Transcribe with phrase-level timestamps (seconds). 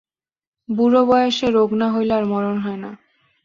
[0.69, 2.91] বুড়াবয়সে রোগ না হইলে আর মরণ হয় না।